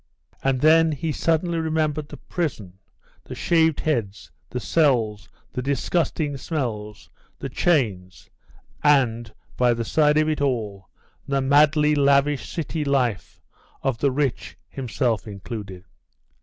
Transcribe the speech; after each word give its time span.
And 0.43 0.61
then 0.61 0.93
he 0.93 1.11
suddenly 1.11 1.59
remembered 1.59 2.09
the 2.09 2.17
prison, 2.17 2.79
the 3.23 3.35
shaved 3.35 3.81
heads, 3.81 4.31
the 4.49 4.59
cells, 4.59 5.29
the 5.53 5.61
disgusting 5.61 6.37
smells, 6.37 7.07
the 7.37 7.49
chains, 7.49 8.27
and, 8.83 9.31
by 9.57 9.75
the 9.75 9.85
side 9.85 10.17
of 10.17 10.27
it 10.27 10.41
all, 10.41 10.89
the 11.27 11.39
madly 11.39 11.93
lavish 11.93 12.49
city 12.51 12.83
lift 12.83 13.41
of 13.83 13.99
the 13.99 14.09
rich, 14.09 14.57
himself 14.69 15.27
included. 15.27 15.83